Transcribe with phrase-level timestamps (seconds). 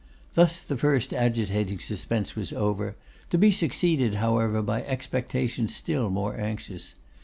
[0.33, 2.95] Thus the first agitating suspense was over;
[3.29, 6.95] to be succeeded, however, by expectation still more anxious.